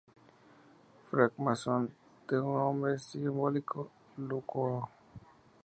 Francmasón 1.11 1.93
de 2.27 2.37
nombre 2.37 2.97
simbólico 2.97 3.91
Lúculo. 4.17 4.89